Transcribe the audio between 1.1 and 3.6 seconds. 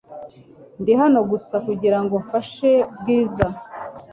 gusa kugirango mfashe Bwiza.